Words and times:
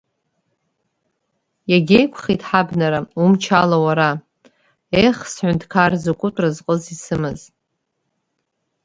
Иагьеиқәхеит 1.71 2.41
ҳабнара, 2.47 2.99
умч 3.23 3.43
ала 3.61 3.77
уара, 3.85 4.09
ех, 5.05 5.17
сҳәынҭқар, 5.31 5.91
закәытә 6.03 6.39
разҟыз 6.43 6.83
исымаз… 6.93 7.39